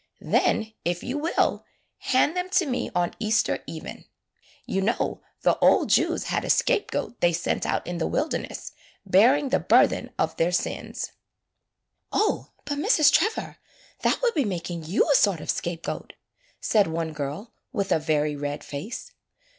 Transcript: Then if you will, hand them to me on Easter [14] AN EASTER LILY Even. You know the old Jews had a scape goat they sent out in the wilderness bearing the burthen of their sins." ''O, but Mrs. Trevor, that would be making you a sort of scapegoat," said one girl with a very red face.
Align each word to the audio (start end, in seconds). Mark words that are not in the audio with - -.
Then 0.19 0.73
if 0.83 1.03
you 1.03 1.19
will, 1.19 1.63
hand 1.99 2.35
them 2.35 2.49
to 2.53 2.65
me 2.65 2.89
on 2.95 3.13
Easter 3.19 3.57
[14] 3.67 3.67
AN 3.67 3.67
EASTER 3.67 3.67
LILY 3.67 3.77
Even. 3.91 4.05
You 4.65 4.81
know 4.81 5.21
the 5.43 5.59
old 5.59 5.89
Jews 5.91 6.23
had 6.23 6.43
a 6.43 6.49
scape 6.49 6.89
goat 6.89 7.21
they 7.21 7.31
sent 7.31 7.67
out 7.67 7.85
in 7.85 7.99
the 7.99 8.07
wilderness 8.07 8.71
bearing 9.05 9.49
the 9.49 9.59
burthen 9.59 10.09
of 10.17 10.35
their 10.37 10.51
sins." 10.51 11.11
''O, 12.11 12.47
but 12.65 12.79
Mrs. 12.79 13.13
Trevor, 13.13 13.57
that 14.01 14.19
would 14.23 14.33
be 14.33 14.43
making 14.43 14.83
you 14.85 15.07
a 15.11 15.15
sort 15.15 15.39
of 15.39 15.51
scapegoat," 15.51 16.13
said 16.59 16.87
one 16.87 17.13
girl 17.13 17.53
with 17.71 17.91
a 17.91 17.99
very 17.99 18.35
red 18.35 18.63
face. 18.63 19.11